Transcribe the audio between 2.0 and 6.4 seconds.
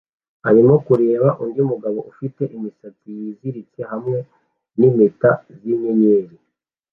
ufite imisatsi yiziritse hamwe nimpeta zinyenyeri